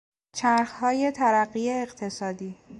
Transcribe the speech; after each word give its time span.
چرخهای 0.35 1.11
ترقی 1.11 1.69
اقتصادی 1.69 2.55